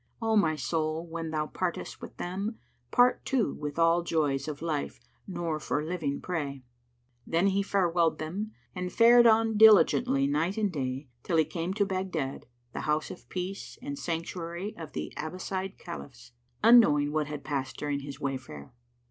O 0.19 0.35
my 0.35 0.55
soul 0.55 1.05
when 1.05 1.29
thou 1.29 1.45
partest 1.45 2.01
wi' 2.01 2.09
them, 2.17 2.57
part 2.89 3.23
too 3.23 3.53
* 3.55 3.59
With 3.61 3.77
all 3.77 4.01
joys 4.01 4.47
of 4.47 4.63
life 4.63 4.99
nor 5.27 5.59
for 5.59 5.85
living 5.85 6.19
pray!" 6.19 6.63
Then 7.27 7.45
he 7.49 7.61
farewelled 7.61 8.17
them 8.17 8.51
and 8.73 8.91
fared 8.91 9.27
on 9.27 9.57
diligently 9.57 10.25
night 10.25 10.57
and 10.57 10.71
day, 10.71 11.09
till 11.21 11.37
he 11.37 11.45
came 11.45 11.75
to 11.75 11.85
Baghdad, 11.85 12.47
the 12.73 12.81
House 12.89 13.11
of 13.11 13.29
Peace 13.29 13.77
and 13.79 13.95
Sanctuary 13.95 14.75
of 14.75 14.93
the 14.93 15.13
Abbaside 15.17 15.77
Caliphs, 15.77 16.31
unknowing 16.63 17.11
what 17.11 17.27
had 17.27 17.43
passed 17.43 17.77
during 17.77 17.99
his 17.99 18.17
wayfare. 18.19 18.71